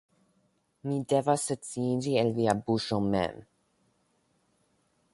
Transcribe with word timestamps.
Mi 0.91 0.95
devas 1.13 1.43
sciiĝi 1.59 2.15
el 2.23 2.33
via 2.39 2.57
buŝo 2.71 3.01
mem. 3.13 3.41